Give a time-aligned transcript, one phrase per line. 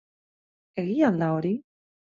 [0.85, 1.55] Egia al da hori?